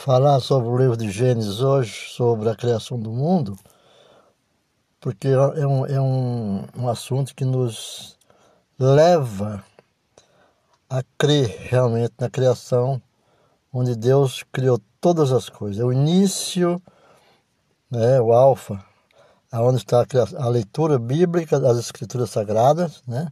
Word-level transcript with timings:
falar 0.00 0.40
sobre 0.40 0.70
o 0.70 0.78
livro 0.78 0.96
de 0.96 1.10
Gênesis 1.10 1.60
hoje, 1.60 2.08
sobre 2.08 2.48
a 2.48 2.56
criação 2.56 2.98
do 2.98 3.12
mundo, 3.12 3.54
porque 4.98 5.28
é 5.28 5.66
um, 5.66 5.86
é 5.86 6.00
um, 6.00 6.64
um 6.74 6.88
assunto 6.88 7.34
que 7.34 7.44
nos 7.44 8.16
leva 8.78 9.62
a 10.88 11.02
crer 11.18 11.54
realmente 11.68 12.14
na 12.18 12.30
criação, 12.30 13.00
onde 13.70 13.94
Deus 13.94 14.42
criou 14.50 14.80
todas 15.02 15.32
as 15.32 15.50
coisas. 15.50 15.78
É 15.78 15.84
o 15.84 15.92
início, 15.92 16.80
né, 17.90 18.18
o 18.22 18.32
alfa, 18.32 18.82
aonde 19.52 19.80
está 19.80 20.00
a, 20.00 20.44
a 20.44 20.48
leitura 20.48 20.98
bíblica 20.98 21.60
das 21.60 21.76
escrituras 21.76 22.30
sagradas, 22.30 23.02
né? 23.06 23.30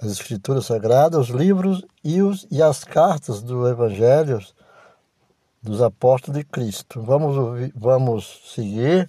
As 0.00 0.10
escrituras 0.10 0.64
sagradas, 0.64 1.28
os 1.28 1.28
livros 1.28 1.84
e, 2.02 2.22
os, 2.22 2.46
e 2.50 2.62
as 2.62 2.82
cartas 2.82 3.42
do 3.42 3.68
Evangelho 3.68 4.40
dos 5.62 5.80
apóstolos 5.80 6.38
de 6.38 6.44
Cristo. 6.44 7.00
Vamos, 7.02 7.36
ouvir, 7.36 7.72
vamos 7.76 8.52
seguir, 8.52 9.08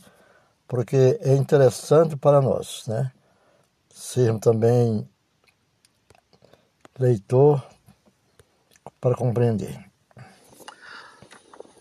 porque 0.68 1.18
é 1.22 1.34
interessante 1.34 2.16
para 2.16 2.41
nós, 2.41 2.86
né? 2.88 3.12
Sermos 3.90 4.41
também 4.41 5.10
leitor 7.00 7.66
para 9.02 9.16
compreender. 9.16 9.84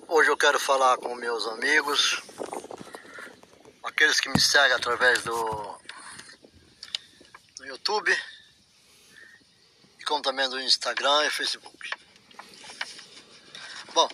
Hoje 0.08 0.30
eu 0.30 0.36
quero 0.36 0.58
falar 0.58 0.96
com 0.98 1.14
meus 1.14 1.46
amigos, 1.46 2.22
aqueles 3.82 4.20
que 4.20 4.28
me 4.28 4.40
seguem 4.40 4.72
através 4.72 5.22
do, 5.22 5.78
do 7.56 7.66
YouTube, 7.66 8.14
e 9.98 10.04
como 10.04 10.22
também 10.22 10.48
do 10.48 10.60
Instagram 10.60 11.26
e 11.26 11.30
Facebook. 11.30 11.90
Bom, 13.94 14.08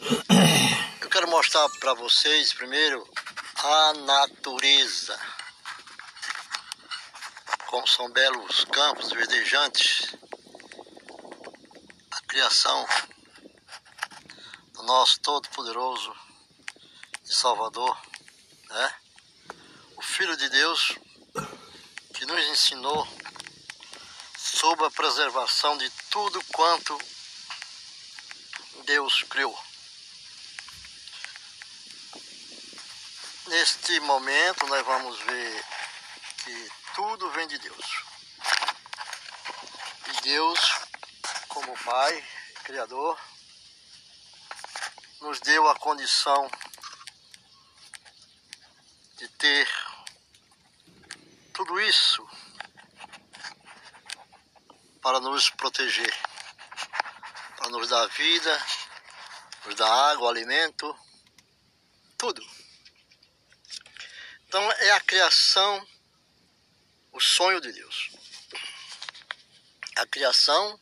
quero 1.29 1.31
mostrar 1.31 1.69
para 1.79 1.95
vocês 1.95 2.55
primeiro 2.55 3.07
a 3.57 3.93
natureza. 3.95 5.19
Como 7.67 7.87
são 7.87 8.11
belos 8.11 8.65
campos 8.65 9.11
verdejantes. 9.11 10.15
A 12.11 12.21
criação 12.23 12.87
do 14.73 14.83
nosso 14.85 15.21
Todo-Poderoso 15.21 16.15
e 17.25 17.35
Salvador, 17.35 17.97
né? 18.71 18.95
O 19.97 20.03
Filho 20.03 20.37
de 20.37 20.49
Deus 20.49 20.95
que 22.15 22.25
nos 22.25 22.47
ensinou 22.49 23.07
sobre 24.37 24.87
a 24.87 24.91
preservação 24.91 25.77
de 25.77 25.91
tudo 26.11 26.43
quanto 26.53 26.99
Deus 28.85 29.23
criou. 29.25 29.69
Neste 33.49 33.99
momento, 34.01 34.67
nós 34.67 34.85
vamos 34.85 35.19
ver 35.21 35.65
que 36.45 36.73
tudo 36.95 37.31
vem 37.31 37.49
de 37.49 37.59
Deus. 37.59 38.05
E 40.07 40.21
Deus, 40.21 40.61
como 41.49 41.75
Pai, 41.79 42.29
Criador, 42.65 43.19
nos 45.23 45.41
deu 45.41 45.67
a 45.67 45.75
condição 45.77 46.51
de 49.17 49.27
ter 49.29 49.67
tudo 51.55 51.81
isso 51.81 52.29
para 55.01 55.21
nos 55.21 55.49
proteger, 55.49 56.15
para 57.57 57.71
nos 57.71 57.89
dar 57.89 58.07
vida, 58.09 58.67
nos 59.65 59.75
dar 59.75 60.11
água, 60.11 60.29
alimento, 60.29 60.95
tudo. 62.19 62.58
Então 64.49 64.73
é 64.73 64.93
a 64.93 65.01
criação, 65.01 65.87
o 67.13 67.21
sonho 67.21 67.61
de 67.61 67.71
Deus. 67.71 68.11
A 69.95 70.07
criação 70.07 70.81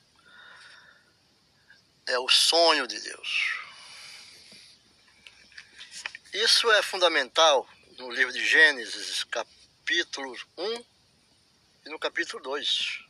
é 2.06 2.16
o 2.16 2.28
sonho 2.28 2.86
de 2.86 3.00
Deus. 3.00 3.58
Isso 6.32 6.70
é 6.70 6.80
fundamental 6.80 7.68
no 7.98 8.08
livro 8.12 8.32
de 8.32 8.46
Gênesis, 8.46 9.24
capítulo 9.24 10.38
1 10.56 10.84
e 11.86 11.88
no 11.88 11.98
capítulo 11.98 12.40
2. 12.44 13.00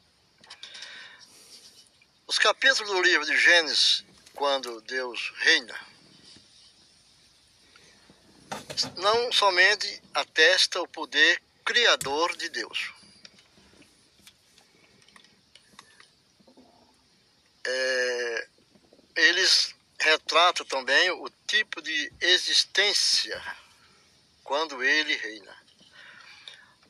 Os 2.27 2.39
capítulos 2.39 2.89
do 2.89 3.03
livro 3.03 3.27
de 3.27 3.37
Gênesis, 3.37 4.07
quando 4.33 4.81
Deus 4.81 5.35
reina, 5.37 5.79
não 8.97 9.33
somente 9.33 10.03
atesta 10.15 10.81
o 10.81 10.89
poder 10.89 11.43
criador 11.65 12.37
de 12.37 12.49
Deus. 12.49 12.93
É, 17.65 18.49
eles 19.17 19.75
retratam 19.99 20.65
também 20.67 21.11
o 21.11 21.29
tipo 21.47 21.83
de 21.83 22.13
existência 22.21 23.43
quando 24.45 24.83
ele 24.83 25.17
reina. 25.17 25.57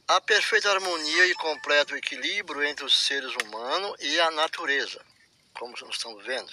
A 0.09 0.21
perfeita 0.21 0.71
harmonia 0.71 1.27
e 1.27 1.35
completo 1.35 1.97
equilíbrio 1.97 2.63
entre 2.65 2.85
os 2.85 2.97
seres 3.07 3.33
humanos 3.43 3.97
e 4.01 4.21
a 4.21 4.31
natureza, 4.31 5.05
como 5.55 5.75
nós 5.81 5.97
estamos 5.97 6.25
vendo 6.25 6.53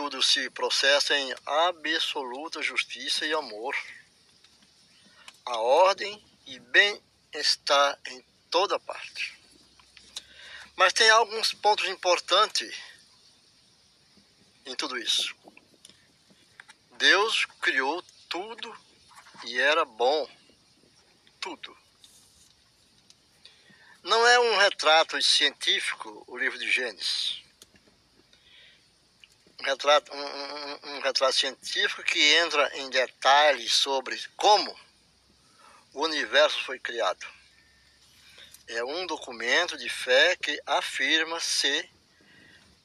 tudo 0.00 0.22
se 0.22 0.48
processa 0.48 1.14
em 1.14 1.30
absoluta 1.44 2.62
justiça 2.62 3.26
e 3.26 3.34
amor. 3.34 3.76
A 5.44 5.58
ordem 5.58 6.24
e 6.46 6.58
bem-estar 6.58 8.00
em 8.06 8.24
toda 8.50 8.80
parte. 8.80 9.38
Mas 10.74 10.94
tem 10.94 11.10
alguns 11.10 11.52
pontos 11.52 11.86
importantes 11.86 12.74
em 14.64 14.74
tudo 14.74 14.96
isso. 14.96 15.36
Deus 16.92 17.44
criou 17.60 18.02
tudo 18.26 18.74
e 19.44 19.58
era 19.58 19.84
bom. 19.84 20.26
Tudo. 21.38 21.76
Não 24.02 24.26
é 24.26 24.40
um 24.40 24.56
retrato 24.56 25.20
científico 25.20 26.24
o 26.26 26.38
livro 26.38 26.58
de 26.58 26.70
Gênesis 26.70 27.49
um 29.60 29.62
retrato, 29.62 30.12
um, 30.14 30.18
um, 30.18 30.96
um 30.96 31.00
retrato 31.00 31.36
científico 31.36 32.02
que 32.02 32.34
entra 32.36 32.78
em 32.78 32.88
detalhes 32.88 33.74
sobre 33.74 34.18
como 34.36 34.74
o 35.92 36.02
universo 36.02 36.64
foi 36.64 36.78
criado. 36.78 37.26
É 38.66 38.82
um 38.84 39.06
documento 39.06 39.76
de 39.76 39.88
fé 39.88 40.36
que 40.36 40.60
afirma 40.64 41.38
ser 41.40 41.90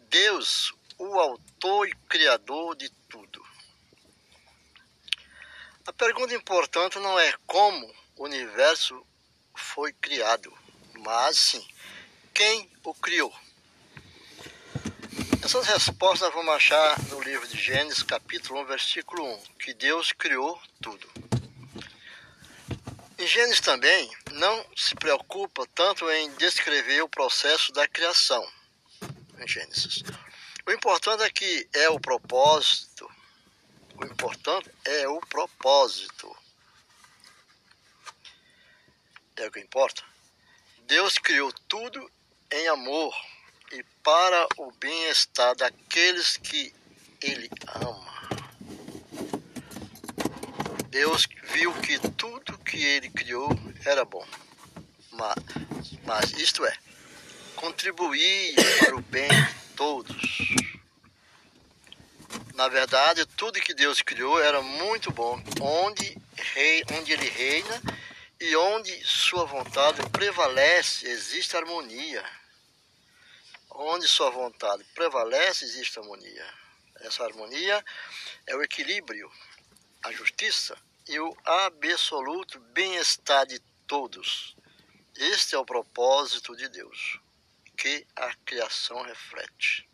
Deus 0.09 0.73
o 0.97 1.19
autor 1.19 1.87
e 1.87 1.95
criador 2.09 2.75
de 2.75 2.89
tudo. 3.09 3.45
A 5.87 5.93
pergunta 5.93 6.33
importante 6.33 6.97
não 6.99 7.17
é 7.19 7.33
como 7.45 7.93
o 8.17 8.23
universo 8.23 9.05
foi 9.55 9.93
criado, 9.93 10.51
mas 10.93 11.37
sim 11.37 11.65
quem 12.33 12.69
o 12.83 12.93
criou. 12.93 13.33
Essas 15.45 15.67
respostas 15.67 16.33
vamos 16.33 16.55
achar 16.55 16.99
no 17.03 17.21
livro 17.21 17.47
de 17.47 17.55
Gênesis, 17.55 18.01
capítulo 18.01 18.61
1, 18.61 18.65
versículo 18.65 19.23
1, 19.23 19.43
que 19.59 19.75
Deus 19.75 20.11
criou 20.11 20.59
tudo. 20.81 21.07
Em 23.19 23.27
Gênesis 23.27 23.59
também 23.59 24.09
não 24.31 24.65
se 24.75 24.95
preocupa 24.95 25.67
tanto 25.75 26.09
em 26.09 26.31
descrever 26.37 27.03
o 27.03 27.07
processo 27.07 27.71
da 27.73 27.87
criação. 27.87 28.43
Em 29.37 29.47
Gênesis. 29.47 30.01
O 30.65 30.71
importante 30.71 31.21
é 31.21 31.29
que 31.29 31.69
é 31.73 31.89
o 31.89 31.99
propósito. 31.99 33.07
O 34.01 34.03
importante 34.03 34.71
é 34.83 35.07
o 35.07 35.19
propósito. 35.19 36.35
É 39.35 39.45
o 39.45 39.51
que 39.51 39.59
importa. 39.59 40.01
Deus 40.87 41.19
criou 41.19 41.53
tudo 41.67 42.11
em 42.51 42.67
amor 42.67 43.15
e 43.75 43.83
para 44.01 44.47
o 44.57 44.71
bem-estar 44.79 45.55
daqueles 45.55 46.37
que 46.37 46.73
ele 47.21 47.49
ama. 47.75 48.15
Deus 50.89 51.27
viu 51.51 51.73
que 51.81 51.99
tudo 52.11 52.57
que 52.59 52.81
ele 52.81 53.09
criou 53.09 53.49
era 53.83 54.05
bom, 54.05 54.25
mas, 55.11 55.35
mas 56.05 56.31
isto 56.31 56.65
é, 56.65 56.73
contribuir 57.55 58.55
para 58.79 58.95
o 58.95 59.01
bem 59.01 59.27
de 59.27 59.53
todos. 59.75 60.15
Na 62.53 62.69
verdade, 62.69 63.25
tudo 63.25 63.59
que 63.59 63.73
Deus 63.73 64.01
criou 64.01 64.41
era 64.41 64.61
muito 64.61 65.11
bom, 65.11 65.43
onde, 65.59 66.17
rei, 66.53 66.81
onde 66.97 67.11
ele 67.11 67.27
reina 67.27 67.81
e 68.39 68.55
onde 68.55 68.91
sua 69.05 69.43
vontade 69.45 70.01
prevalece, 70.11 71.07
existe 71.07 71.57
harmonia. 71.57 72.23
Onde 73.77 74.07
sua 74.07 74.29
vontade 74.29 74.85
prevalece, 74.95 75.65
existe 75.65 75.99
harmonia. 75.99 76.53
Essa 77.01 77.25
harmonia 77.25 77.83
é 78.47 78.55
o 78.55 78.63
equilíbrio, 78.63 79.29
a 80.01 80.13
justiça 80.13 80.77
e 81.05 81.19
o 81.19 81.35
absoluto 81.43 82.57
bem-estar 82.71 83.45
de 83.45 83.59
todos. 83.85 84.55
Este 85.13 85.55
é 85.55 85.57
o 85.57 85.65
propósito 85.65 86.55
de 86.55 86.69
Deus, 86.69 87.19
que 87.75 88.07
a 88.15 88.33
criação 88.45 89.01
reflete. 89.01 89.85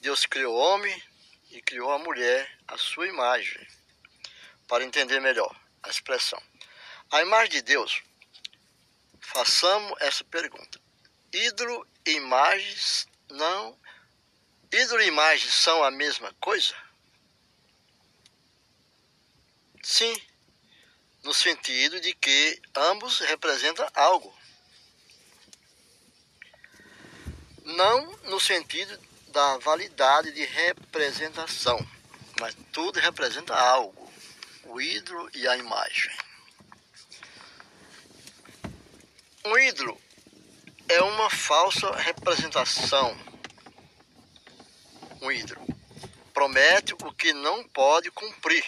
Deus 0.00 0.24
criou 0.26 0.54
o 0.54 0.58
homem 0.60 1.02
e 1.50 1.60
criou 1.60 1.90
a 1.90 1.98
mulher 1.98 2.56
à 2.68 2.78
sua 2.78 3.08
imagem. 3.08 3.66
Para 4.68 4.84
entender 4.84 5.18
melhor 5.18 5.60
a 5.82 5.90
expressão. 5.90 6.40
A 7.10 7.20
imagem 7.20 7.50
de 7.50 7.62
Deus, 7.62 8.00
façamos 9.20 9.92
essa 10.00 10.22
pergunta. 10.22 10.80
Ídolo 11.32 11.86
e 12.04 12.12
imagens 12.12 13.06
não. 13.28 13.78
Ídolo 14.72 15.02
e 15.02 15.06
imagens 15.06 15.54
são 15.54 15.82
a 15.84 15.90
mesma 15.90 16.34
coisa? 16.40 16.74
Sim, 19.82 20.14
no 21.22 21.32
sentido 21.32 22.00
de 22.00 22.14
que 22.14 22.60
ambos 22.74 23.20
representam 23.20 23.88
algo. 23.94 24.36
Não 27.64 28.10
no 28.24 28.40
sentido 28.40 28.98
da 29.28 29.58
validade 29.58 30.32
de 30.32 30.44
representação, 30.44 31.78
mas 32.40 32.56
tudo 32.72 32.98
representa 32.98 33.54
algo, 33.54 34.12
o 34.64 34.80
ídolo 34.80 35.30
e 35.34 35.46
a 35.46 35.56
imagem. 35.56 36.10
Um 39.44 39.56
ídolo 39.58 40.00
é 40.90 41.02
uma 41.02 41.30
falsa 41.30 41.88
representação. 41.92 43.16
Um 45.22 45.30
ídolo 45.30 45.64
promete 46.34 46.94
o 46.94 47.12
que 47.12 47.32
não 47.32 47.62
pode 47.68 48.10
cumprir. 48.10 48.64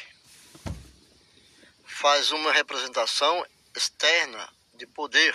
Faz 1.84 2.30
uma 2.30 2.52
representação 2.52 3.44
externa 3.74 4.48
de 4.74 4.86
poder. 4.86 5.34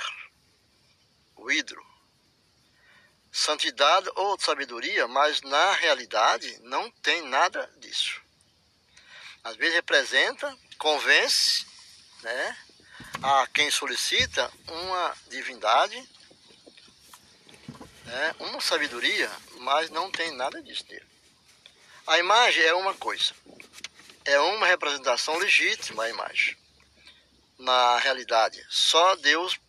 O 1.36 1.52
ídolo 1.52 1.86
santidade 3.32 4.10
ou 4.16 4.40
sabedoria, 4.40 5.08
mas 5.08 5.42
na 5.42 5.74
realidade 5.74 6.58
não 6.64 6.90
tem 6.90 7.22
nada 7.24 7.70
disso. 7.78 8.22
Às 9.44 9.56
vezes 9.58 9.76
representa, 9.76 10.58
convence, 10.78 11.66
né, 12.24 12.58
a 13.22 13.46
quem 13.54 13.70
solicita 13.70 14.52
uma 14.68 15.16
divindade, 15.28 16.17
né, 18.08 18.36
uma 18.40 18.62
sabedoria, 18.62 19.30
mas 19.60 19.90
não 19.90 20.10
tem 20.10 20.32
nada 20.32 20.62
disso 20.64 20.86
dele. 20.86 21.06
A 22.08 22.18
imagem 22.18 22.64
é 22.64 22.74
uma 22.74 22.94
coisa, 22.94 23.34
é 24.24 24.40
uma 24.40 24.66
representação 24.66 25.38
legítima 25.38 26.04
a 26.04 26.10
imagem. 26.10 26.58
Na 27.60 27.98
realidade, 27.98 28.66
só 28.70 29.16
Deus 29.18 29.60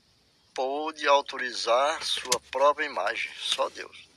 pôde 0.54 1.06
autorizar 1.06 2.02
sua 2.04 2.40
própria 2.50 2.86
imagem, 2.86 3.30
só 3.40 3.68
Deus. 3.70 4.08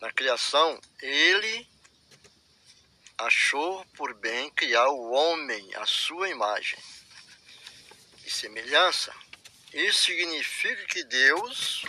Na 0.00 0.12
criação, 0.12 0.80
ele 1.00 1.68
achou 3.18 3.84
por 3.96 4.14
bem 4.14 4.50
criar 4.50 4.88
o 4.88 5.10
homem 5.10 5.74
à 5.76 5.84
sua 5.84 6.28
imagem 6.28 6.78
e 8.24 8.30
semelhança. 8.30 9.12
Isso 9.72 10.04
significa 10.04 10.84
que 10.86 11.04
Deus 11.04 11.84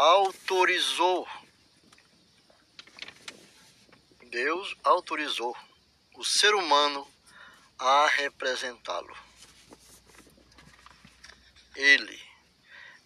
autorizou. 0.00 1.28
Deus 4.24 4.76
autorizou 4.84 5.56
o 6.16 6.24
ser 6.24 6.54
humano 6.54 7.06
a 7.78 8.06
representá-lo. 8.06 9.16
Ele 11.74 12.30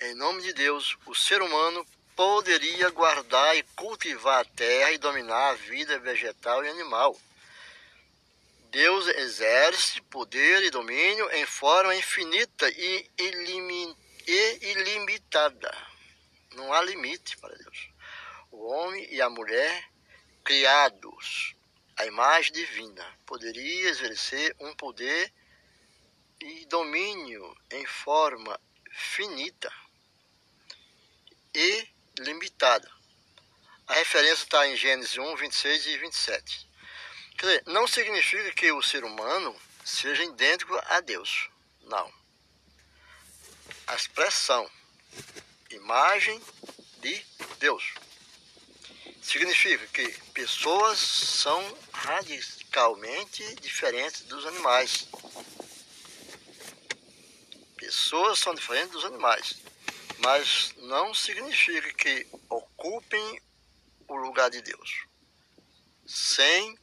em 0.01 0.15
nome 0.15 0.43
de 0.43 0.53
Deus, 0.53 0.99
o 1.07 1.15
ser 1.15 1.41
humano 1.41 1.87
poderia 2.15 2.91
guardar 2.91 3.57
e 3.57 3.63
cultivar 3.75 4.41
a 4.41 4.45
terra 4.45 4.93
e 4.93 4.99
dominar 4.99 5.51
a 5.51 5.55
vida 5.55 5.99
vegetal 5.99 6.63
e 6.65 6.69
animal. 6.69 7.19
Deus 8.71 9.07
exerce 9.09 10.03
poder 10.03 10.63
e 10.63 10.71
domínio 10.71 11.31
em 11.33 11.47
forma 11.47 11.95
infinita 11.97 12.69
e, 12.69 13.09
ilimitada. 14.61 15.94
Não 16.55 16.73
há 16.73 16.83
limite 16.83 17.37
para 17.39 17.55
Deus. 17.57 17.89
O 18.51 18.67
homem 18.67 19.07
e 19.13 19.21
a 19.21 19.29
mulher, 19.29 19.91
criados 20.45 21.55
à 21.97 22.07
imagem 22.07 22.53
divina, 22.53 23.05
poderia 23.27 23.89
exercer 23.89 24.55
um 24.61 24.75
poder 24.75 25.33
e 26.41 26.67
domínio 26.67 27.57
em 27.71 27.87
forma 27.87 28.61
finita 28.91 29.73
e 31.55 31.89
limitada. 32.19 32.91
A 33.87 33.95
referência 33.95 34.45
está 34.45 34.67
em 34.67 34.77
Gênesis 34.77 35.19
1, 35.19 35.37
26 35.37 35.87
e 35.87 35.99
27. 35.99 36.71
Quer 37.37 37.47
dizer, 37.47 37.63
não 37.67 37.87
significa 37.87 38.51
que 38.53 38.73
o 38.73 38.83
ser 38.83 39.05
humano 39.05 39.55
seja 39.85 40.25
idêntico 40.25 40.75
a 40.87 41.01
Deus. 41.01 41.51
Não. 41.83 42.13
A 43.87 43.95
expressão 43.95 44.71
imagem 45.75 46.41
de 47.01 47.25
Deus 47.59 47.95
significa 49.23 49.87
que 49.89 50.07
pessoas 50.33 50.99
são 50.99 51.79
radicalmente 51.93 53.43
diferentes 53.57 54.23
dos 54.23 54.45
animais. 54.47 55.09
Pessoas 57.77 58.39
são 58.39 58.55
diferentes 58.55 58.93
dos 58.93 59.05
animais 59.05 59.65
mas 60.25 60.75
não 60.79 61.13
significa 61.13 61.93
que 61.93 62.27
ocupem 62.49 63.43
o 64.09 64.17
lugar 64.17 64.51
de 64.51 64.63
Deus. 64.63 65.05
Sem 66.07 66.79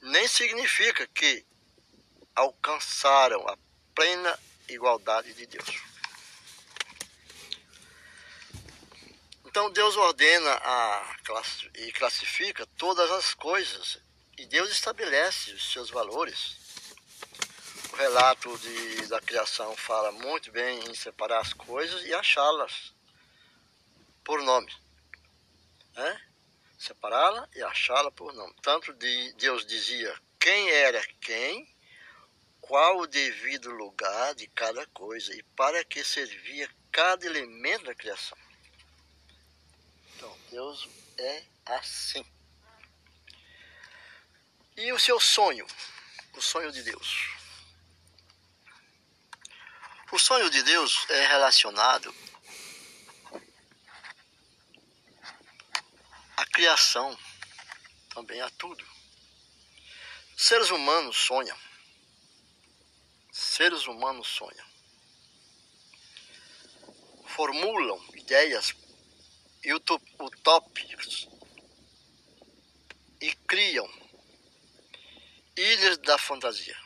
nem 0.00 0.28
significa 0.28 1.04
que 1.08 1.44
alcançaram 2.34 3.40
a 3.48 3.58
plena 3.92 4.38
igualdade 4.68 5.32
de 5.34 5.46
Deus. 5.46 5.82
Então 9.56 9.70
Deus 9.70 9.96
ordena 9.96 10.52
a, 10.52 11.16
e 11.76 11.90
classifica 11.92 12.66
todas 12.76 13.10
as 13.10 13.32
coisas 13.32 13.98
e 14.36 14.44
Deus 14.44 14.70
estabelece 14.70 15.50
os 15.54 15.72
seus 15.72 15.88
valores. 15.88 16.58
O 17.90 17.96
relato 17.96 18.58
de, 18.58 19.06
da 19.06 19.18
criação 19.18 19.74
fala 19.74 20.12
muito 20.12 20.52
bem 20.52 20.80
em 20.80 20.94
separar 20.94 21.40
as 21.40 21.54
coisas 21.54 22.04
e 22.04 22.12
achá-las 22.12 22.92
por 24.22 24.42
nome. 24.42 24.70
Né? 25.94 26.20
Separá-la 26.78 27.48
e 27.54 27.62
achá-la 27.62 28.12
por 28.12 28.34
nome. 28.34 28.54
Tanto 28.60 28.92
de, 28.92 29.32
Deus 29.38 29.64
dizia 29.64 30.14
quem 30.38 30.68
era 30.68 31.02
quem, 31.18 31.66
qual 32.60 32.98
o 32.98 33.06
devido 33.06 33.70
lugar 33.70 34.34
de 34.34 34.48
cada 34.48 34.86
coisa 34.88 35.34
e 35.34 35.42
para 35.56 35.82
que 35.82 36.04
servia 36.04 36.68
cada 36.92 37.24
elemento 37.24 37.86
da 37.86 37.94
criação. 37.94 38.36
Deus 40.56 40.88
é 41.18 41.44
assim. 41.66 42.24
E 44.74 44.90
o 44.90 44.98
seu 44.98 45.20
sonho, 45.20 45.66
o 46.32 46.40
sonho 46.40 46.72
de 46.72 46.82
Deus. 46.82 47.28
O 50.10 50.18
sonho 50.18 50.48
de 50.48 50.62
Deus 50.62 51.04
é 51.10 51.26
relacionado 51.26 52.14
à 56.38 56.46
criação, 56.46 57.18
também 58.14 58.40
a 58.40 58.48
tudo. 58.48 58.82
Seres 60.38 60.70
humanos 60.70 61.18
sonham. 61.18 61.58
Seres 63.30 63.86
humanos 63.86 64.26
sonham. 64.26 64.66
Formulam 67.26 68.02
ideias 68.14 68.74
utópicas 69.72 71.28
e 73.20 73.32
criam 73.46 73.88
ilhas 75.56 75.98
da 75.98 76.18
fantasia. 76.18 76.76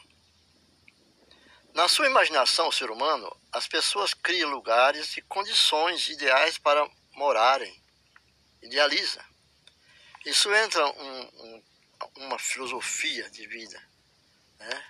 Na 1.75 1.89
sua 1.89 2.07
imaginação, 2.07 2.69
o 2.69 2.73
ser 2.73 2.91
humano, 2.91 3.35
as 3.53 3.67
pessoas 3.69 4.15
criam 4.15 4.51
lugares 4.51 5.17
e 5.17 5.23
condições 5.23 6.09
ideais 6.09 6.59
para 6.59 6.89
morarem. 7.13 7.81
Idealiza. 8.63 9.25
Isso 10.25 10.53
entra 10.55 10.87
um, 10.87 11.21
um, 11.23 11.63
uma 12.17 12.39
filosofia 12.39 13.31
de 13.31 13.47
vida. 13.47 13.83
Né? 14.59 14.85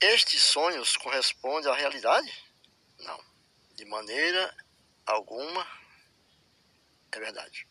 Estes 0.00 0.42
sonhos 0.42 0.96
correspondem 0.96 1.70
à 1.70 1.74
realidade? 1.74 2.32
Não. 3.00 3.22
De 3.74 3.84
maneira 3.84 4.56
alguma 5.12 5.66
é 7.10 7.18
verdade. 7.18 7.66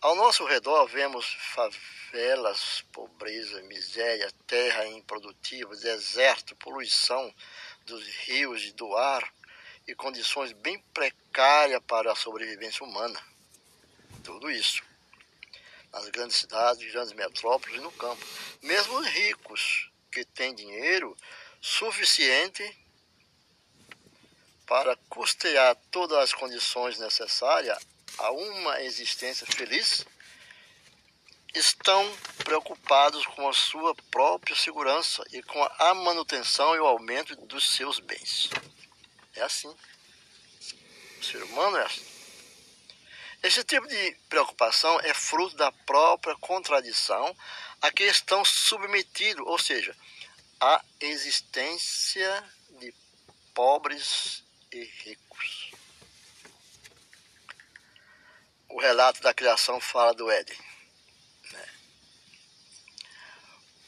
Ao 0.00 0.14
nosso 0.14 0.44
redor 0.44 0.86
vemos 0.86 1.26
favelas, 1.54 2.82
pobreza, 2.92 3.62
miséria, 3.62 4.30
terra 4.46 4.86
improdutiva, 4.86 5.74
deserto, 5.76 6.56
poluição 6.56 7.32
dos 7.86 8.06
rios 8.26 8.64
e 8.64 8.72
do 8.72 8.96
ar 8.96 9.32
e 9.86 9.94
condições 9.94 10.52
bem 10.52 10.78
precárias 10.92 11.80
para 11.86 12.12
a 12.12 12.16
sobrevivência 12.16 12.84
humana. 12.84 13.20
Tudo 14.22 14.50
isso 14.50 14.82
nas 15.92 16.08
grandes 16.08 16.36
cidades, 16.36 16.90
grandes 16.90 17.12
metrópoles 17.12 17.76
e 17.76 17.80
no 17.80 17.92
campo. 17.92 18.24
Mesmo 18.62 18.98
os 18.98 19.06
ricos 19.06 19.90
que 20.10 20.24
têm 20.24 20.54
dinheiro 20.54 21.16
suficiente 21.60 22.62
para 24.66 24.96
custear 25.08 25.76
todas 25.90 26.18
as 26.18 26.32
condições 26.32 26.98
necessárias 26.98 27.78
a 28.18 28.30
uma 28.30 28.82
existência 28.82 29.46
feliz, 29.46 30.04
estão 31.54 32.10
preocupados 32.44 33.26
com 33.26 33.48
a 33.48 33.52
sua 33.52 33.94
própria 34.10 34.56
segurança 34.56 35.22
e 35.32 35.42
com 35.42 35.62
a 35.78 35.94
manutenção 35.94 36.74
e 36.74 36.80
o 36.80 36.86
aumento 36.86 37.36
dos 37.46 37.74
seus 37.74 37.98
bens. 37.98 38.50
É 39.34 39.42
assim. 39.42 39.74
O 41.20 41.24
ser 41.24 41.42
humano 41.44 41.76
é 41.76 41.84
assim. 41.84 42.12
Esse 43.42 43.64
tipo 43.64 43.86
de 43.88 44.16
preocupação 44.28 45.00
é 45.00 45.12
fruto 45.12 45.56
da 45.56 45.72
própria 45.72 46.36
contradição 46.36 47.36
a 47.80 47.90
que 47.90 48.04
estão 48.04 48.44
submetidos, 48.44 49.44
ou 49.46 49.58
seja, 49.58 49.96
a 50.60 50.82
existência 51.00 52.44
de 52.78 52.94
pobres 53.52 54.41
e 54.72 54.84
ricos. 54.84 55.70
O 58.68 58.80
relato 58.80 59.20
da 59.20 59.34
criação 59.34 59.78
fala 59.80 60.14
do 60.14 60.30
Éden. 60.30 60.58
Né? 61.50 61.68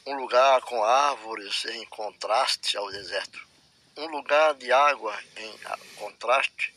Um 0.05 0.15
lugar 0.15 0.61
com 0.61 0.83
árvores 0.83 1.65
em 1.65 1.85
contraste 1.85 2.77
ao 2.77 2.91
deserto. 2.91 3.43
Um 3.97 4.07
lugar 4.07 4.53
de 4.55 4.71
água 4.71 5.17
em 5.37 5.57
contraste 5.95 6.73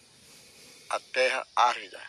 à 0.89 0.99
terra 0.99 1.47
árida. 1.55 2.01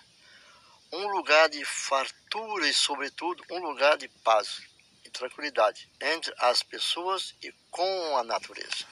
Um 0.92 1.08
lugar 1.10 1.50
de 1.50 1.64
fartura 1.66 2.68
e, 2.68 2.74
sobretudo, 2.74 3.44
um 3.52 3.60
lugar 3.60 3.98
de 3.98 4.08
paz 4.24 4.62
e 5.04 5.10
tranquilidade 5.10 5.90
entre 6.00 6.34
as 6.38 6.64
pessoas 6.64 7.36
e 7.42 7.52
com 7.70 8.18
a 8.18 8.24
natureza. 8.24 8.86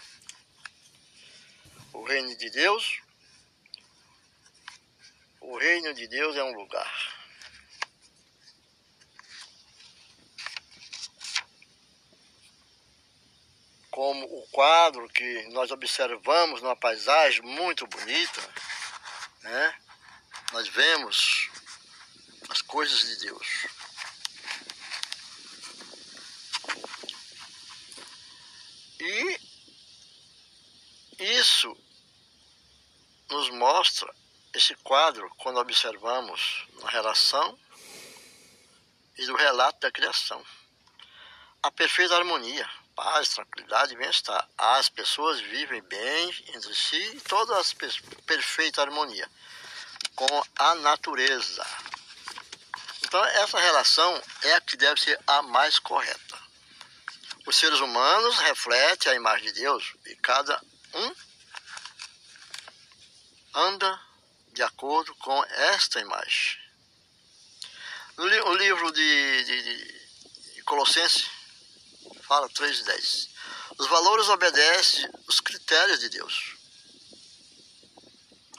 O 1.98 2.04
reino 2.04 2.38
de 2.38 2.50
Deus, 2.52 3.02
o 5.42 5.58
reino 5.58 5.96
de 5.96 6.08
Deus 6.08 6.36
é 6.36 6.44
um 6.44 6.54
lugar. 6.54 7.18
Como 13.90 14.26
o 14.26 14.48
quadro 14.50 15.10
que 15.10 15.50
nós 15.50 15.72
observamos 15.72 16.62
numa 16.62 16.76
paisagem 16.76 17.42
muito 17.42 17.88
bonita, 17.88 18.42
né? 19.42 19.82
Nós 20.54 20.68
vemos 20.68 21.50
as 22.48 22.62
coisas 22.62 23.00
de 23.00 23.26
Deus. 23.26 23.68
E 29.00 29.40
isso 31.18 31.87
nos 33.30 33.50
mostra 33.50 34.14
esse 34.54 34.76
quadro 34.76 35.30
quando 35.38 35.60
observamos 35.60 36.66
na 36.82 36.90
relação 36.90 37.58
e 39.18 39.26
do 39.26 39.36
relato 39.36 39.80
da 39.82 39.92
criação. 39.92 40.44
A 41.62 41.72
perfeita 41.72 42.16
harmonia, 42.16 42.70
paz, 42.96 43.30
tranquilidade 43.30 43.94
e 43.94 43.98
bem-estar. 43.98 44.48
As 44.58 44.90
pessoas 44.90 45.40
vivem 45.40 45.82
bem 45.84 46.46
entre 46.54 46.74
si 46.74 47.02
e 47.16 47.22
todas 47.22 47.76
perfeita 48.26 48.82
harmonia 48.82 49.30
com 50.16 50.44
a 50.58 50.76
natureza. 50.76 51.66
Então 53.04 53.24
essa 53.24 53.60
relação 53.60 54.22
é 54.44 54.54
a 54.56 54.62
que 54.62 54.76
deve 54.76 55.00
ser 55.00 55.20
a 55.28 55.42
mais 55.42 55.80
correta. 55.80 56.40
Os 57.46 57.56
seres 57.56 57.80
humanos 57.80 58.38
refletem 58.40 59.12
a 59.12 59.16
imagem 59.16 59.54
de 59.54 59.62
Deus 59.62 59.96
e 60.06 60.16
cada 60.18 60.62
um 60.94 61.27
anda 63.58 64.00
de 64.54 64.62
acordo 64.62 65.16
com 65.16 65.44
esta 65.46 66.00
imagem. 66.00 66.60
O 68.18 68.54
livro 68.54 68.92
de, 68.92 69.44
de, 69.44 70.56
de 70.56 70.64
Colossenses 70.64 71.30
fala 72.22 72.48
3,10. 72.50 73.30
Os 73.80 73.88
valores 73.88 74.30
obedecem 74.30 75.10
os 75.28 75.40
critérios 75.40 76.00
de 76.00 76.10
Deus. 76.10 76.56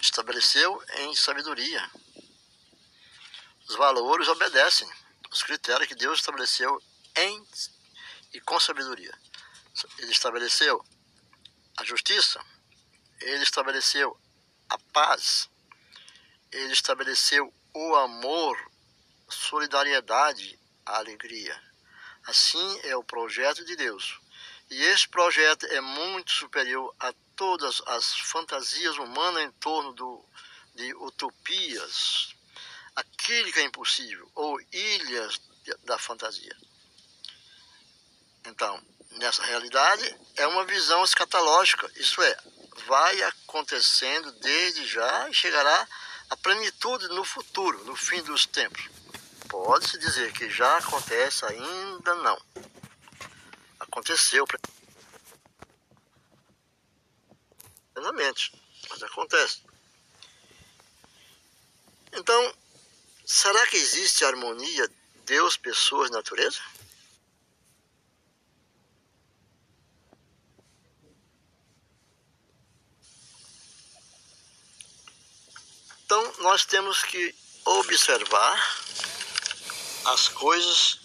Estabeleceu 0.01 0.83
em 0.99 1.15
sabedoria. 1.15 1.91
Os 3.69 3.77
valores 3.77 4.29
obedecem 4.29 4.89
os 5.31 5.43
critérios 5.43 5.89
que 5.89 5.95
Deus 5.95 6.21
estabeleceu 6.21 6.83
em 7.17 7.47
e 8.33 8.41
com 8.41 8.59
sabedoria. 8.59 9.17
Ele 9.99 10.11
estabeleceu 10.11 10.85
a 11.77 11.85
justiça, 11.85 12.41
ele 13.21 13.43
estabeleceu 13.43 14.19
a 14.69 14.79
paz, 14.93 15.49
ele 16.53 16.73
estabeleceu 16.73 17.53
o 17.75 17.95
amor, 17.97 18.57
solidariedade, 19.29 20.59
a 20.85 20.99
alegria. 20.99 21.61
Assim 22.27 22.81
é 22.85 22.97
o 22.97 23.05
projeto 23.05 23.65
de 23.65 23.77
Deus. 23.77 24.19
E 24.71 24.83
esse 24.83 25.09
projeto 25.09 25.67
é 25.67 25.81
muito 25.81 26.31
superior 26.33 26.95
a 27.01 27.13
todas 27.35 27.81
as 27.87 28.19
fantasias 28.19 28.97
humanas 28.99 29.45
em 29.45 29.51
torno 29.53 29.93
do, 29.93 30.25
de 30.75 30.95
utopias, 30.95 32.35
aquilo 32.95 33.53
que 33.53 33.61
é 33.61 33.65
impossível, 33.65 34.31
ou 34.35 34.61
ilhas 34.73 35.41
da 35.85 35.99
fantasia. 35.99 36.57
Então, 38.45 38.83
nessa 39.13 39.43
realidade, 39.45 40.17
é 40.37 40.47
uma 40.47 40.65
visão 40.65 41.05
escatológica, 41.05 41.91
isso 41.97 42.21
é, 42.23 42.37
vai 42.87 43.23
acontecendo 43.23 44.33
desde 44.33 44.87
já 44.87 45.29
e 45.29 45.35
chegará 45.35 45.89
à 46.31 46.37
plenitude 46.37 47.09
no 47.09 47.25
futuro, 47.25 47.85
no 47.85 47.97
fim 47.97 48.23
dos 48.23 48.47
tempos. 48.47 48.89
Pode-se 49.49 49.99
dizer 49.99 50.33
que 50.33 50.51
já 50.51 50.77
acontece, 50.77 51.45
ainda 51.45 52.15
não. 52.17 52.41
Aconteceu 53.81 54.47
plenamente, 57.95 58.53
mas 58.91 59.03
acontece. 59.03 59.63
Então, 62.13 62.55
será 63.25 63.67
que 63.67 63.77
existe 63.77 64.25
harmonia 64.25 64.91
Deus, 65.25 65.57
pessoas, 65.57 66.11
natureza? 66.11 66.61
Então, 76.09 76.33
nós 76.39 76.65
temos 76.65 77.03
que 77.03 77.35
observar 77.67 78.81
as 80.07 80.27
coisas 80.29 81.01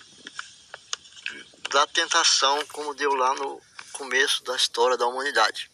da 1.69 1.85
tentação, 1.87 2.65
como 2.67 2.93
deu 2.93 3.13
lá 3.13 3.35
no 3.35 3.61
começo 3.91 4.41
da 4.45 4.55
história 4.55 4.95
da 4.95 5.05
humanidade. 5.05 5.69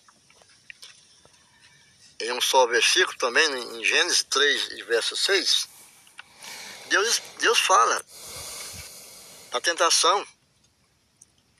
Em 2.19 2.31
um 2.31 2.41
só 2.41 2.65
versículo 2.65 3.15
também, 3.19 3.45
em 3.77 3.85
Gênesis 3.85 4.23
3, 4.23 4.87
verso 4.87 5.15
6, 5.15 5.69
Deus, 6.87 7.21
Deus 7.37 7.59
fala, 7.59 8.03
a 9.51 9.61
tentação 9.61 10.27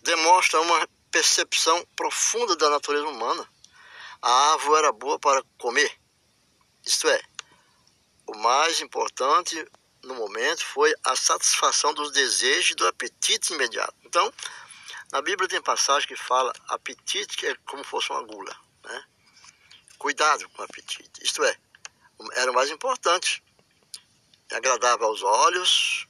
demonstra 0.02 0.60
uma 0.62 0.90
percepção 1.12 1.88
profunda 1.96 2.56
da 2.56 2.68
natureza 2.72 3.06
humana. 3.06 3.48
A 4.24 4.54
árvore 4.54 4.80
era 4.80 4.92
boa 4.92 5.20
para 5.20 5.44
comer, 5.60 5.96
isto 6.84 7.08
é, 7.08 7.22
o 8.30 8.38
mais 8.38 8.80
importante 8.80 9.66
no 10.04 10.16
momento 10.16 10.64
foi 10.66 10.94
a 11.04 11.16
satisfação 11.16 11.94
dos 11.94 12.12
desejos 12.12 12.72
e 12.72 12.76
do 12.76 12.88
apetite 12.88 13.54
imediato. 13.54 13.96
Então, 14.04 14.32
na 15.12 15.22
Bíblia 15.22 15.50
tem 15.50 15.62
passagem 15.62 16.08
que 16.08 16.16
fala 16.16 16.54
apetite 16.68 17.36
que 17.36 17.48
é 17.48 17.56
como 17.66 17.84
fosse 17.84 18.12
uma 18.12 18.24
gula. 18.24 18.56
Né? 18.84 19.04
Cuidado 19.98 20.48
com 20.50 20.62
o 20.62 20.66
apetite. 20.66 21.24
Isto 21.24 21.44
é, 21.44 21.58
era 22.34 22.52
o 22.52 22.54
mais 22.54 22.70
importante. 22.70 23.44
É 24.52 24.56
agradável 24.56 25.08
aos 25.08 25.24
olhos. 25.24 26.08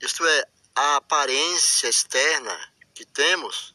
Isto 0.00 0.24
é, 0.24 0.44
a 0.76 0.96
aparência 0.96 1.88
externa 1.88 2.72
que 2.94 3.04
temos, 3.04 3.74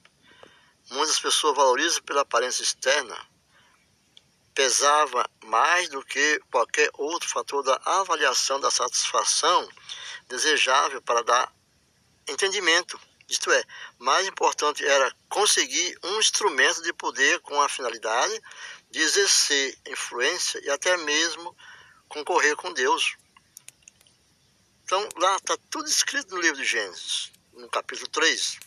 muitas 0.89 1.19
pessoas 1.19 1.55
valorizam 1.55 2.01
pela 2.03 2.21
aparência 2.21 2.63
externa 2.63 3.32
pesava 4.53 5.29
mais 5.45 5.89
do 5.89 6.03
que 6.03 6.39
qualquer 6.51 6.89
outro 6.93 7.27
fator 7.29 7.63
da 7.63 7.79
avaliação 7.85 8.59
da 8.59 8.69
satisfação 8.69 9.67
desejável 10.27 11.01
para 11.01 11.23
dar 11.23 11.53
entendimento. 12.27 12.99
Isto 13.27 13.51
é, 13.51 13.63
mais 13.97 14.27
importante 14.27 14.85
era 14.85 15.13
conseguir 15.29 15.97
um 16.03 16.19
instrumento 16.19 16.81
de 16.83 16.93
poder 16.93 17.39
com 17.39 17.59
a 17.61 17.69
finalidade 17.69 18.41
de 18.91 18.99
exercer 18.99 19.77
influência 19.87 20.59
e 20.63 20.69
até 20.69 20.95
mesmo 20.97 21.55
concorrer 22.07 22.55
com 22.55 22.71
Deus. 22.73 23.15
Então, 24.83 25.07
lá 25.17 25.35
está 25.37 25.57
tudo 25.71 25.89
escrito 25.89 26.35
no 26.35 26.41
livro 26.41 26.57
de 26.57 26.65
Gênesis, 26.65 27.31
no 27.53 27.67
capítulo 27.69 28.07
3, 28.09 28.59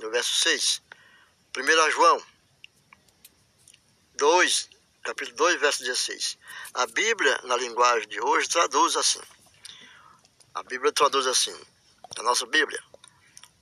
no 0.00 0.10
verso 0.10 0.34
6. 0.36 0.82
1 1.56 1.90
João 1.90 2.22
2, 4.14 4.68
capítulo 5.02 5.36
2, 5.36 5.60
verso 5.60 5.82
16. 5.82 6.38
A 6.74 6.86
Bíblia, 6.86 7.40
na 7.44 7.56
linguagem 7.56 8.08
de 8.08 8.20
hoje, 8.20 8.48
traduz 8.48 8.96
assim. 8.96 9.20
A 10.54 10.62
Bíblia 10.62 10.92
traduz 10.92 11.26
assim, 11.26 11.58
a 12.18 12.22
nossa 12.22 12.46
Bíblia. 12.46 12.82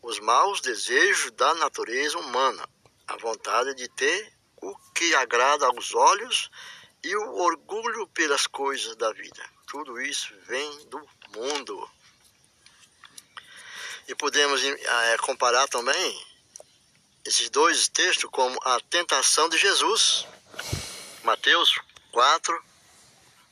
Os 0.02 0.18
maus 0.20 0.60
desejos 0.60 1.30
da 1.32 1.54
natureza 1.54 2.18
humana, 2.18 2.68
a 3.06 3.16
vontade 3.16 3.74
de 3.74 3.88
ter 3.88 4.32
o 4.60 4.74
que 4.94 5.14
agrada 5.14 5.66
aos 5.66 5.94
olhos 5.94 6.50
e 7.02 7.14
o 7.16 7.34
orgulho 7.36 8.06
pelas 8.08 8.46
coisas 8.46 8.96
da 8.96 9.12
vida. 9.12 9.44
Tudo 9.66 10.00
isso 10.00 10.34
vem 10.46 10.86
do 10.86 11.00
mundo. 11.34 11.90
E 14.08 14.14
podemos 14.14 14.64
é, 14.64 15.16
comparar 15.18 15.68
também 15.68 16.26
esses 17.24 17.50
dois 17.50 17.88
textos 17.88 18.30
como 18.30 18.58
a 18.64 18.80
tentação 18.80 19.48
de 19.48 19.58
Jesus. 19.58 20.26
Mateus 21.24 21.78
4, 22.12 22.64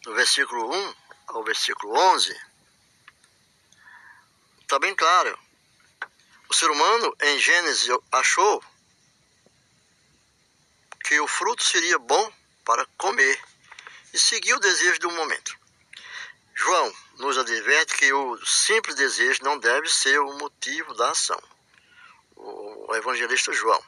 no 0.06 0.14
versículo 0.14 0.72
1 0.72 0.94
ao 1.28 1.44
versículo 1.44 1.92
11. 2.14 2.34
Está 4.62 4.78
bem 4.78 4.94
claro. 4.94 5.38
O 6.48 6.54
ser 6.54 6.70
humano, 6.70 7.16
em 7.20 7.38
Gênesis, 7.38 7.88
achou 8.12 8.62
que 11.04 11.18
o 11.20 11.26
fruto 11.26 11.64
seria 11.64 11.98
bom 11.98 12.32
para 12.64 12.86
comer 12.96 13.40
e 14.12 14.18
seguiu 14.18 14.56
o 14.56 14.60
desejo 14.60 15.00
do 15.00 15.10
momento. 15.10 15.56
João 16.54 16.94
nos 17.18 17.36
adverte 17.36 17.96
que 17.96 18.12
o 18.12 18.44
simples 18.46 18.96
desejo 18.96 19.44
não 19.44 19.58
deve 19.58 19.88
ser 19.88 20.18
o 20.20 20.38
motivo 20.38 20.94
da 20.94 21.10
ação. 21.10 21.40
O 22.36 22.94
evangelista 22.94 23.52
João. 23.52 23.82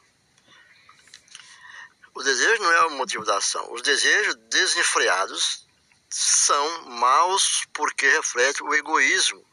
O 2.18 2.22
desejo 2.24 2.60
não 2.60 2.72
é 2.72 2.86
o 2.86 2.90
motivo 2.96 3.24
da 3.24 3.36
ação. 3.36 3.72
Os 3.72 3.80
desejos 3.80 4.34
desenfreados 4.50 5.64
são 6.10 6.86
maus 6.86 7.64
porque 7.72 8.08
refletem 8.08 8.66
o 8.66 8.74
egoísmo. 8.74 9.46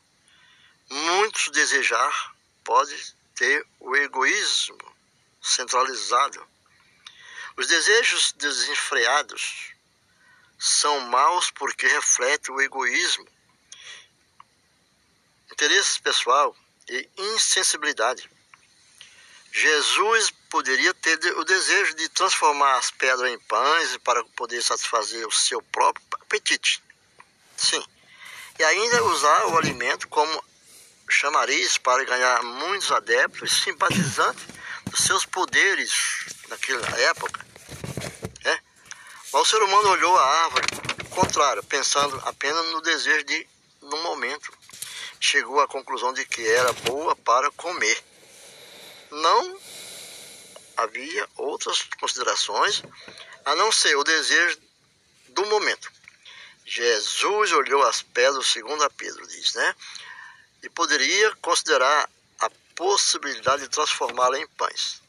Muitos 0.89 1.49
desejar 1.49 2.35
pode 2.63 3.15
ter 3.35 3.63
o 3.79 3.95
egoísmo 3.95 4.79
centralizado. 5.39 6.43
Os 7.55 7.67
desejos 7.67 8.31
desenfreados 8.31 9.75
são 10.57 11.01
maus 11.01 11.51
porque 11.51 11.85
refletem 11.85 12.55
o 12.55 12.59
egoísmo, 12.59 13.27
interesses 15.51 15.99
pessoal 15.99 16.57
e 16.89 17.07
insensibilidade. 17.15 18.27
Jesus 19.57 20.33
poderia 20.49 20.93
ter 20.93 21.17
o 21.37 21.45
desejo 21.45 21.95
de 21.95 22.09
transformar 22.09 22.77
as 22.77 22.91
pedras 22.91 23.31
em 23.31 23.39
pães 23.39 23.95
para 24.03 24.21
poder 24.35 24.61
satisfazer 24.61 25.25
o 25.25 25.31
seu 25.31 25.61
próprio 25.61 26.05
apetite. 26.19 26.83
Sim. 27.55 27.81
E 28.59 28.63
ainda 28.63 29.03
usar 29.05 29.45
o 29.45 29.57
alimento 29.57 30.09
como 30.09 30.43
chamariz 31.09 31.77
para 31.77 32.03
ganhar 32.03 32.43
muitos 32.43 32.91
adeptos 32.91 33.49
e 33.49 33.63
simpatizantes 33.63 34.43
dos 34.87 35.05
seus 35.05 35.25
poderes 35.25 35.93
naquela 36.49 36.99
época. 36.99 37.45
Mas 39.31 39.41
o 39.41 39.45
ser 39.45 39.61
humano 39.63 39.89
olhou 39.89 40.17
a 40.17 40.43
árvore 40.43 40.65
contrário, 41.15 41.63
pensando 41.63 42.21
apenas 42.25 42.65
no 42.71 42.81
desejo 42.81 43.23
de 43.23 43.47
no 43.81 43.97
momento. 44.03 44.51
Chegou 45.19 45.61
à 45.61 45.67
conclusão 45.67 46.13
de 46.13 46.25
que 46.25 46.45
era 46.45 46.73
boa 46.73 47.15
para 47.15 47.49
comer. 47.51 48.03
Não 49.11 49.59
havia 50.77 51.29
outras 51.37 51.83
considerações 51.99 52.83
a 53.45 53.55
não 53.55 53.71
ser 53.71 53.95
o 53.95 54.03
desejo 54.03 54.59
do 55.29 55.45
momento. 55.45 55.91
Jesus 56.65 57.51
olhou 57.51 57.83
as 57.83 58.01
pedras, 58.01 58.47
segundo 58.47 58.83
a 58.83 58.89
Pedro 58.89 59.25
diz, 59.27 59.53
né? 59.53 59.75
E 60.63 60.69
poderia 60.69 61.35
considerar 61.35 62.09
a 62.39 62.49
possibilidade 62.75 63.63
de 63.63 63.69
transformá-la 63.69 64.39
em 64.39 64.47
pães. 64.47 65.01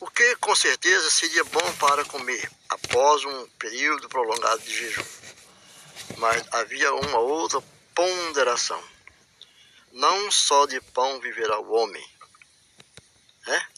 O 0.00 0.10
que 0.10 0.36
com 0.36 0.54
certeza 0.54 1.10
seria 1.10 1.44
bom 1.44 1.72
para 1.78 2.04
comer 2.04 2.50
após 2.68 3.24
um 3.24 3.48
período 3.58 4.08
prolongado 4.08 4.62
de 4.62 4.74
jejum. 4.74 5.04
Mas 6.18 6.44
havia 6.52 6.92
uma 6.92 7.18
outra 7.18 7.62
ponderação. 7.94 8.82
Não 9.92 10.30
só 10.30 10.66
de 10.66 10.80
pão 10.80 11.20
viverá 11.20 11.58
o 11.58 11.72
homem. 11.72 12.15
Né? 13.46 13.68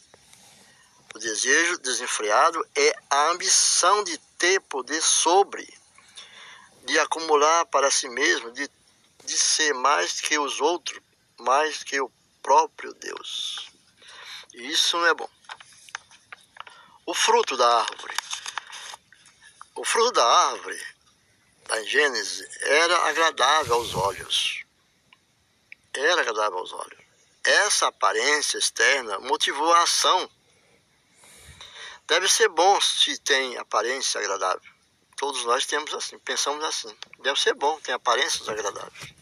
O 1.13 1.19
desejo 1.19 1.79
desenfreado 1.79 2.65
é 2.75 2.93
a 3.09 3.29
ambição 3.29 4.03
de 4.03 4.17
ter 4.37 4.59
poder 4.61 5.01
sobre, 5.01 5.67
de 6.85 6.99
acumular 6.99 7.65
para 7.65 7.91
si 7.91 8.09
mesmo, 8.09 8.51
de, 8.51 8.69
de 9.25 9.37
ser 9.37 9.73
mais 9.73 10.21
que 10.21 10.37
os 10.37 10.59
outros, 10.59 11.01
mais 11.37 11.83
que 11.83 11.99
o 11.99 12.11
próprio 12.41 12.93
Deus. 12.93 13.69
E 14.53 14.71
isso 14.71 14.97
não 14.97 15.05
é 15.05 15.13
bom 15.13 15.29
o 17.09 17.13
fruto 17.15 17.57
da 17.57 17.79
árvore. 17.79 18.15
O 19.73 19.83
fruto 19.83 20.11
da 20.11 20.23
árvore, 20.23 20.79
da 21.65 21.81
Gênesis, 21.81 22.47
era 22.61 23.09
agradável 23.09 23.73
aos 23.73 23.95
olhos. 23.95 24.63
Era 25.91 26.21
agradável 26.21 26.59
aos 26.59 26.71
olhos. 26.71 26.98
Essa 27.43 27.87
aparência 27.87 28.57
externa 28.57 29.19
motivou 29.19 29.71
a 29.73 29.83
ação. 29.83 30.29
Deve 32.05 32.27
ser 32.27 32.49
bom 32.49 32.79
se 32.81 33.17
tem 33.19 33.57
aparência 33.57 34.19
agradável. 34.19 34.61
Todos 35.15 35.45
nós 35.45 35.65
temos 35.65 35.93
assim, 35.93 36.17
pensamos 36.19 36.63
assim. 36.63 36.95
Deve 37.19 37.39
ser 37.39 37.53
bom, 37.53 37.79
tem 37.81 37.93
aparências 37.93 38.47
agradáveis. 38.47 39.13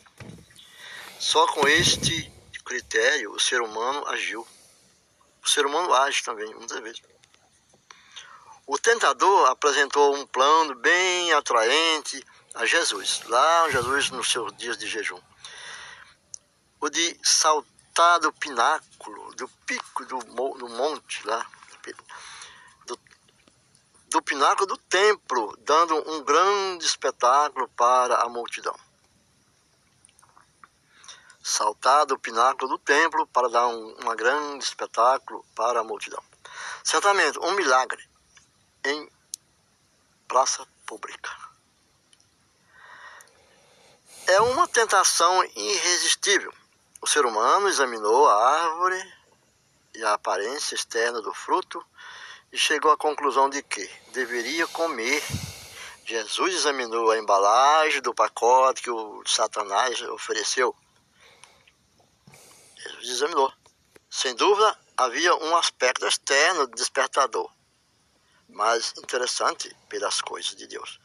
Só 1.20 1.46
com 1.48 1.68
este 1.68 2.32
critério 2.64 3.32
o 3.34 3.40
ser 3.40 3.62
humano 3.62 4.08
agiu. 4.08 4.48
O 5.44 5.48
ser 5.48 5.66
humano 5.66 5.94
age 5.94 6.24
também, 6.24 6.54
muitas 6.56 6.80
vezes. 6.80 7.02
O 8.66 8.78
tentador 8.78 9.48
apresentou 9.48 10.16
um 10.16 10.26
plano 10.28 10.76
bem 10.76 11.32
atraente 11.34 12.24
a 12.54 12.66
Jesus, 12.66 13.22
lá 13.26 13.70
Jesus 13.70 14.10
nos 14.10 14.30
seus 14.30 14.56
dias 14.58 14.78
de 14.78 14.88
jejum. 14.88 15.22
O 16.80 16.90
de 16.90 17.18
saltar 17.24 17.77
do 18.20 18.32
pináculo, 18.32 19.34
do 19.34 19.48
pico 19.66 20.06
do, 20.06 20.20
do 20.20 20.70
monte 20.70 21.26
lá, 21.26 21.44
do, 22.86 23.00
do 24.10 24.22
pináculo 24.22 24.68
do 24.68 24.78
templo, 24.78 25.58
dando 25.62 25.96
um 26.12 26.24
grande 26.24 26.86
espetáculo 26.86 27.68
para 27.70 28.22
a 28.22 28.30
multidão. 28.30 28.78
Saltar 31.44 32.06
do 32.06 32.20
pináculo 32.20 32.70
do 32.70 32.78
templo 32.78 33.26
para 33.28 33.50
dar 33.50 33.68
um, 33.68 33.98
um 34.00 34.16
grande 34.16 34.64
espetáculo 34.64 35.44
para 35.56 35.80
a 35.80 35.84
multidão. 35.84 36.22
Certamente, 36.84 37.40
um 37.40 37.52
milagre 37.54 38.08
em 38.86 39.10
praça 40.28 40.68
pública. 40.86 41.36
É 44.28 44.40
uma 44.42 44.68
tentação 44.68 45.44
irresistível. 45.56 46.54
O 47.08 47.10
ser 47.10 47.26
humano 47.26 47.70
examinou 47.70 48.28
a 48.28 48.63
árvore 48.63 49.13
e 49.96 50.04
a 50.04 50.15
aparência 50.15 50.76
externa 50.76 51.22
do 51.22 51.34
fruto 51.34 51.82
e 52.52 52.58
chegou 52.58 52.91
à 52.91 52.98
conclusão 52.98 53.50
de 53.50 53.63
que 53.63 53.89
deveria 54.12 54.67
comer. 54.67 55.24
Jesus 56.04 56.54
examinou 56.54 57.10
a 57.10 57.17
embalagem 57.17 58.02
do 58.02 58.13
pacote 58.13 58.82
que 58.82 58.91
o 58.91 59.24
Satanás 59.26 60.02
ofereceu. 60.02 60.76
Jesus 62.76 63.10
examinou. 63.10 63.54
Sem 64.10 64.36
dúvida, 64.36 64.78
havia 64.98 65.34
um 65.34 65.56
aspecto 65.56 66.06
externo 66.06 66.67
despertador 66.67 67.50
mas 68.50 68.93
interessante 68.98 69.74
pelas 69.88 70.20
coisas 70.20 70.58
de 70.58 70.67
Deus. 70.67 71.00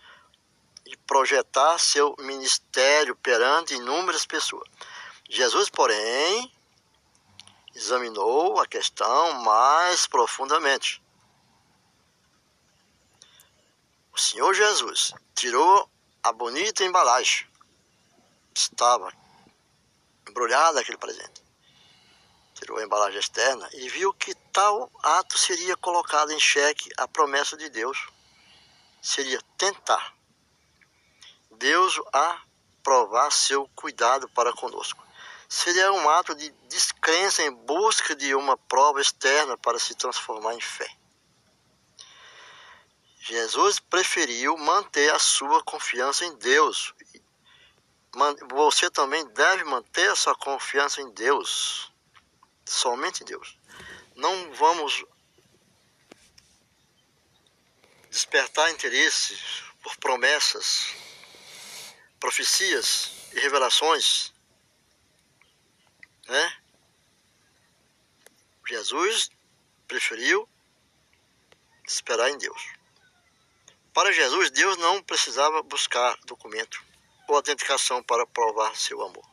E 0.85 0.97
projetar 0.97 1.79
seu 1.79 2.13
ministério 2.19 3.15
perante 3.15 3.75
inúmeras 3.75 4.27
pessoas. 4.27 4.69
Jesus, 5.35 5.71
porém, 5.71 6.53
examinou 7.75 8.61
a 8.61 8.67
questão 8.67 9.33
mais 9.43 10.07
profundamente. 10.07 11.03
o 14.13 14.19
Senhor 14.19 14.53
Jesus 14.53 15.15
tirou 15.35 15.89
a 16.23 16.33
bonita 16.33 16.85
embalagem. 16.85 17.47
Estava 18.55 19.11
embrulhada 20.29 20.81
aquele 20.81 20.99
presente. 20.99 21.43
Tirou 22.55 22.79
a 22.79 22.85
embalagem 22.85 23.19
externa 23.19 23.69
e 23.73 23.89
viu 23.89 24.13
que 24.13 24.35
tal 24.53 24.91
ato 25.03 25.39
seria 25.39 25.77
colocado 25.79 26.31
em 26.31 26.39
xeque 26.39 26.91
a 26.99 27.09
promessa 27.09 27.57
de 27.57 27.71
Deus. 27.71 28.07
Seria 29.01 29.41
tentar 29.57 30.15
Deus 31.53 31.99
a 32.13 32.43
provar 32.83 33.33
seu 33.33 33.67
cuidado 33.75 34.29
para 34.29 34.53
conosco. 34.53 35.03
Seria 35.55 35.93
um 35.93 36.09
ato 36.09 36.35
de 36.35 36.49
descrença 36.67 37.43
em 37.43 37.53
busca 37.53 38.17
de 38.17 38.35
uma 38.35 38.57
prova 38.57 39.03
externa 39.03 39.55
para 39.59 39.79
se 39.79 39.95
transformar 39.95 40.55
em 40.55 40.61
fé. 40.63 40.91
Jesus 43.21 43.79
preferiu 43.79 44.57
manter 44.57 45.13
a 45.13 45.19
sua 45.19 45.63
confiança 45.63 46.25
em 46.25 46.35
Deus. 46.39 46.95
Você 48.51 48.91
também 48.91 49.27
deve 49.27 49.63
manter 49.65 50.11
a 50.11 50.17
sua 50.17 50.35
confiança 50.35 51.03
em 51.03 51.11
Deus. 51.11 51.93
Somente 52.65 53.23
em 53.23 53.27
Deus. 53.27 53.59
Não 54.17 54.55
vamos 54.55 55.05
despertar 58.09 58.71
interesse 58.71 59.39
por 59.83 59.95
promessas, 59.99 60.95
profecias 62.19 63.11
e 63.35 63.41
revelações. 63.41 64.32
Né? 66.33 66.57
Jesus 68.67 69.29
preferiu 69.87 70.49
esperar 71.87 72.31
em 72.31 72.39
Deus. 72.39 72.73
Para 73.93 74.11
Jesus, 74.13 74.51
Deus 74.51 74.79
não 74.79 75.03
precisava 75.03 75.63
buscar 75.63 76.17
documento 76.25 76.83
ou 77.29 77.37
autenticação 77.37 78.03
para 78.03 78.27
provar 78.27 78.75
seu 78.75 79.03
amor. 79.03 79.31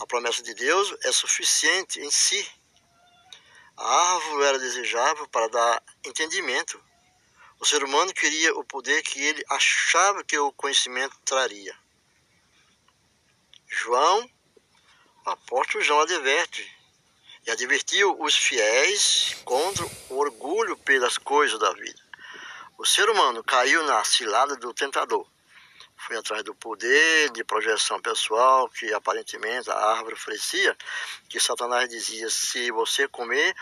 A 0.00 0.06
promessa 0.06 0.42
de 0.42 0.54
Deus 0.54 0.96
é 1.04 1.12
suficiente 1.12 2.00
em 2.00 2.10
si. 2.10 2.50
A 3.76 4.14
árvore 4.14 4.42
era 4.42 4.58
desejável 4.58 5.28
para 5.28 5.48
dar 5.48 5.82
entendimento. 6.02 6.82
O 7.60 7.66
ser 7.66 7.84
humano 7.84 8.10
queria 8.14 8.54
o 8.54 8.64
poder 8.64 9.02
que 9.02 9.20
ele 9.22 9.44
achava 9.50 10.24
que 10.24 10.38
o 10.38 10.50
conhecimento 10.52 11.14
traria. 11.26 11.78
João, 13.66 14.30
apóstolo 15.26 15.82
João 15.82 16.00
adverte 16.00 16.72
e 17.44 17.50
advertiu 17.50 18.16
os 18.20 18.36
fiéis 18.36 19.36
contra 19.44 19.84
o 20.08 20.18
orgulho 20.18 20.76
pelas 20.78 21.18
coisas 21.18 21.58
da 21.58 21.72
vida. 21.72 22.00
O 22.78 22.86
ser 22.86 23.08
humano 23.08 23.42
caiu 23.42 23.82
na 23.84 24.04
cilada 24.04 24.56
do 24.56 24.72
tentador. 24.72 25.26
Foi 25.96 26.16
atrás 26.16 26.44
do 26.44 26.54
poder 26.54 27.30
de 27.30 27.42
projeção 27.42 28.00
pessoal 28.00 28.68
que 28.68 28.92
aparentemente 28.92 29.70
a 29.70 29.74
árvore 29.74 30.14
oferecia, 30.14 30.76
que 31.28 31.40
Satanás 31.40 31.88
dizia: 31.88 32.28
se 32.30 32.70
você 32.70 33.08
comer, 33.08 33.56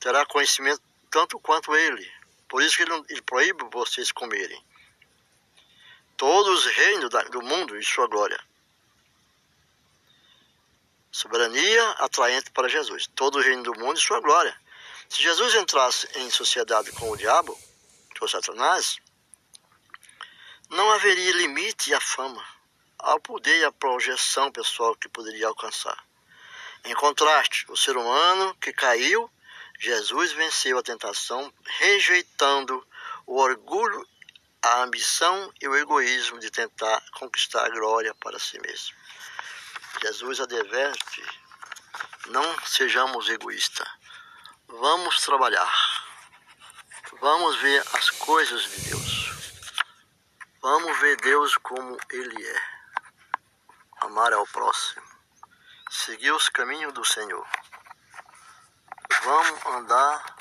terá 0.00 0.24
conhecimento 0.24 0.80
tanto 1.10 1.38
quanto 1.38 1.74
ele. 1.74 2.10
Por 2.48 2.62
isso 2.62 2.76
que 2.76 2.82
ele, 2.84 3.04
ele 3.10 3.22
proíbe 3.22 3.64
vocês 3.70 4.12
comerem. 4.12 4.64
Todos 6.16 6.64
os 6.64 6.72
reinos 6.72 7.10
do 7.30 7.42
mundo 7.42 7.76
e 7.76 7.84
sua 7.84 8.06
glória. 8.06 8.38
Soberania 11.12 11.90
atraente 11.98 12.50
para 12.52 12.70
Jesus. 12.70 13.06
Todo 13.14 13.38
o 13.38 13.42
reino 13.42 13.62
do 13.62 13.78
mundo 13.78 13.98
e 13.98 14.02
sua 14.02 14.18
glória. 14.18 14.58
Se 15.10 15.22
Jesus 15.22 15.54
entrasse 15.54 16.08
em 16.14 16.30
sociedade 16.30 16.90
com 16.92 17.10
o 17.10 17.16
diabo, 17.18 17.56
por 18.18 18.30
Satanás, 18.30 18.96
não 20.70 20.90
haveria 20.90 21.32
limite 21.32 21.92
à 21.92 22.00
fama, 22.00 22.42
ao 22.98 23.20
poder 23.20 23.58
e 23.60 23.64
à 23.64 23.70
projeção 23.70 24.50
pessoal 24.50 24.96
que 24.96 25.08
poderia 25.08 25.48
alcançar. 25.48 26.02
Em 26.84 26.94
contraste, 26.94 27.70
o 27.70 27.76
ser 27.76 27.94
humano 27.94 28.54
que 28.54 28.72
caiu, 28.72 29.30
Jesus 29.78 30.32
venceu 30.32 30.78
a 30.78 30.82
tentação, 30.82 31.52
rejeitando 31.78 32.84
o 33.26 33.38
orgulho, 33.38 34.08
a 34.62 34.82
ambição 34.82 35.52
e 35.60 35.68
o 35.68 35.76
egoísmo 35.76 36.38
de 36.38 36.50
tentar 36.50 37.04
conquistar 37.12 37.66
a 37.66 37.70
glória 37.70 38.14
para 38.14 38.38
si 38.38 38.58
mesmo. 38.60 38.96
Jesus 40.00 40.40
adverte: 40.40 41.22
não 42.26 42.58
sejamos 42.64 43.28
egoístas, 43.28 43.88
vamos 44.68 45.20
trabalhar 45.20 46.02
Vamos 47.22 47.56
ver 47.60 47.80
as 47.94 48.10
coisas 48.10 48.62
de 48.64 48.90
Deus. 48.90 49.30
Vamos 50.60 50.98
ver 50.98 51.16
Deus 51.18 51.56
como 51.58 51.96
Ele 52.10 52.44
é. 52.44 52.62
Amar 54.00 54.32
ao 54.32 54.44
próximo. 54.48 55.06
Seguir 55.88 56.32
os 56.32 56.48
caminhos 56.48 56.92
do 56.92 57.04
Senhor. 57.04 57.46
Vamos 59.22 59.66
andar 59.66 60.36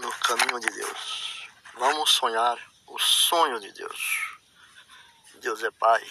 no 0.00 0.10
caminho 0.10 0.58
de 0.58 0.70
Deus. 0.72 1.48
Vamos 1.74 2.10
sonhar 2.10 2.58
o 2.88 2.98
sonho 2.98 3.60
de 3.60 3.70
Deus. 3.70 4.40
Deus 5.34 5.62
é 5.62 5.70
Pai. 5.70 6.04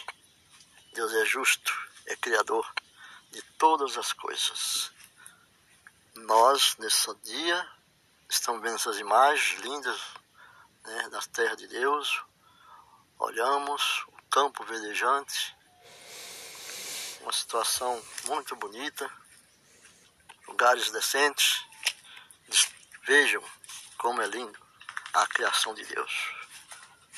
Deus 0.96 1.14
é 1.14 1.26
justo. 1.26 1.72
É 2.08 2.16
Criador 2.16 2.68
de 3.32 3.42
todas 3.60 3.98
as 3.98 4.12
coisas. 4.14 4.92
Nós, 6.16 6.76
nesse 6.78 7.14
dia, 7.24 7.76
Estamos 8.28 8.62
vendo 8.62 8.76
essas 8.76 8.98
imagens 8.98 9.62
lindas 9.62 10.02
né, 10.84 11.10
das 11.10 11.28
terras 11.28 11.58
de 11.58 11.68
Deus. 11.68 12.24
Olhamos 13.20 14.04
o 14.08 14.22
campo 14.30 14.64
verdejante, 14.66 15.56
uma 17.22 17.32
situação 17.32 18.04
muito 18.26 18.56
bonita, 18.56 19.10
lugares 20.48 20.92
decentes. 20.92 21.64
Vejam 23.04 23.44
como 23.98 24.22
é 24.22 24.28
lindo 24.28 24.60
a 25.14 25.28
criação 25.28 25.74
de 25.76 25.86
Deus. 25.86 26.36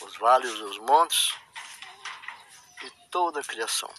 Os 0.02 0.18
vales, 0.18 0.52
os 0.52 0.78
montes 0.80 1.34
toda 3.18 3.40
a 3.40 3.44
criação. 3.44 3.92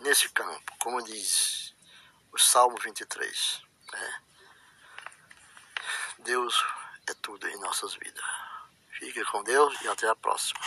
Nesse 0.00 0.28
campo, 0.28 0.76
como 0.78 1.02
diz 1.02 1.74
o 2.30 2.38
Salmo 2.38 2.76
23. 2.76 3.62
Né? 3.94 4.22
Deus 6.18 6.62
é 7.08 7.14
tudo 7.14 7.48
em 7.48 7.58
nossas 7.60 7.94
vidas. 7.94 8.22
Fique 8.98 9.24
com 9.24 9.42
Deus 9.42 9.74
e 9.80 9.88
até 9.88 10.06
a 10.06 10.14
próxima. 10.14 10.60